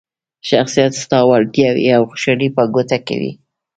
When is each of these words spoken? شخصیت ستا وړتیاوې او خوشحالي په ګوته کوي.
شخصیت 0.49 0.93
ستا 1.03 1.19
وړتیاوې 1.29 1.85
او 1.97 2.03
خوشحالي 2.09 2.47
په 2.55 2.63
ګوته 2.73 2.97
کوي. 3.07 3.31